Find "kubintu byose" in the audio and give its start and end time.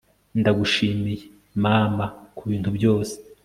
2.37-3.15